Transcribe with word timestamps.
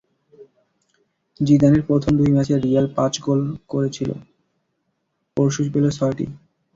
জিদানের 1.39 1.83
প্রথম 1.87 2.11
দুই 2.19 2.29
ম্যাচে 2.35 2.55
রিয়াল 2.57 2.85
পাঁচ 2.97 3.13
গোল 3.19 3.39
করে 3.43 3.57
করেছিল, 3.71 4.09
পরশু 5.37 5.61
পেল 5.73 5.85
ছয়টি। 5.97 6.25